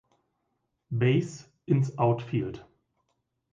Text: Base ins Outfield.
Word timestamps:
Base 0.89 1.47
ins 1.67 1.95
Outfield. 1.99 2.65